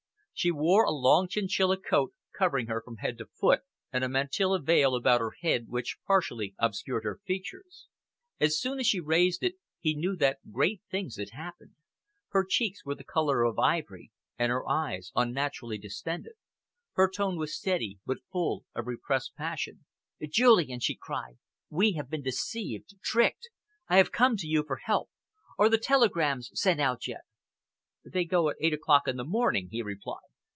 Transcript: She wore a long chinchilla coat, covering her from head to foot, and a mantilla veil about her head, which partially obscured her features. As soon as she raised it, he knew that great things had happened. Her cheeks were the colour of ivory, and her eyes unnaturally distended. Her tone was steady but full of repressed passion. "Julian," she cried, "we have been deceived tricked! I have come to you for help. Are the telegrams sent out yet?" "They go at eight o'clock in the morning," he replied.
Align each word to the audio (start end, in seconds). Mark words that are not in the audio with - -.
She 0.33 0.49
wore 0.49 0.85
a 0.85 0.91
long 0.91 1.27
chinchilla 1.27 1.77
coat, 1.77 2.15
covering 2.35 2.65
her 2.65 2.81
from 2.83 2.97
head 2.97 3.15
to 3.19 3.27
foot, 3.27 3.59
and 3.93 4.03
a 4.03 4.09
mantilla 4.09 4.59
veil 4.59 4.95
about 4.95 5.21
her 5.21 5.33
head, 5.39 5.67
which 5.67 5.97
partially 6.07 6.55
obscured 6.57 7.03
her 7.03 7.19
features. 7.27 7.85
As 8.39 8.59
soon 8.59 8.79
as 8.79 8.87
she 8.87 8.99
raised 8.99 9.43
it, 9.43 9.57
he 9.79 9.93
knew 9.95 10.15
that 10.15 10.51
great 10.51 10.81
things 10.89 11.17
had 11.17 11.29
happened. 11.29 11.75
Her 12.29 12.43
cheeks 12.43 12.83
were 12.83 12.95
the 12.95 13.03
colour 13.03 13.43
of 13.43 13.59
ivory, 13.59 14.11
and 14.35 14.49
her 14.49 14.67
eyes 14.67 15.11
unnaturally 15.13 15.77
distended. 15.77 16.33
Her 16.93 17.07
tone 17.07 17.37
was 17.37 17.55
steady 17.55 17.99
but 18.03 18.25
full 18.31 18.65
of 18.73 18.87
repressed 18.87 19.35
passion. 19.35 19.85
"Julian," 20.27 20.79
she 20.79 20.95
cried, 20.99 21.37
"we 21.69 21.91
have 21.91 22.09
been 22.09 22.23
deceived 22.23 22.95
tricked! 23.03 23.51
I 23.87 23.97
have 23.97 24.11
come 24.11 24.37
to 24.37 24.47
you 24.47 24.63
for 24.65 24.77
help. 24.77 25.11
Are 25.59 25.69
the 25.69 25.77
telegrams 25.77 26.49
sent 26.55 26.81
out 26.81 27.05
yet?" 27.07 27.21
"They 28.03 28.25
go 28.25 28.49
at 28.49 28.55
eight 28.59 28.73
o'clock 28.73 29.07
in 29.07 29.17
the 29.17 29.23
morning," 29.23 29.67
he 29.71 29.83
replied. 29.83 30.17